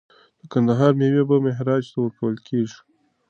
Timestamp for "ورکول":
2.01-2.35